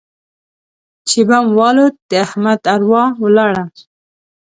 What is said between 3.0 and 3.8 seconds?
ولاړه.